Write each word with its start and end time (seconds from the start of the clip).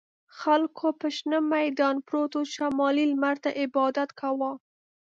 خلکو 0.39 0.87
په 0.99 1.07
شنه 1.15 1.39
میدان 1.55 1.95
پروتو 2.07 2.39
شمالي 2.55 3.05
لمر 3.13 3.35
ته 3.43 3.49
عبادت 3.63 4.09
کاوه. 4.19 4.51